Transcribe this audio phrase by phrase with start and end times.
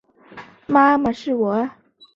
[0.65, 1.69] 妈妈，是我